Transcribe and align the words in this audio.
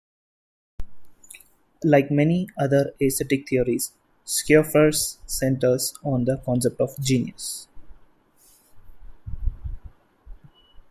Like 1.83 2.09
many 2.09 2.47
other 2.59 2.95
aesthetic 2.99 3.47
theories, 3.47 3.91
Schopenhauer's 4.25 5.19
centers 5.27 5.93
on 6.03 6.25
the 6.25 6.37
concept 6.37 6.81
of 6.81 6.97
genius. 6.99 7.67